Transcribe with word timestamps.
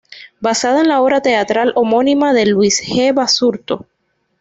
Basada 0.39 0.81
en 0.81 0.87
la 0.87 0.99
obra 0.99 1.21
teatral 1.21 1.73
homónima 1.75 2.33
de 2.33 2.47
Luis 2.47 2.81
G. 2.83 3.13
Basurto. 3.13 3.85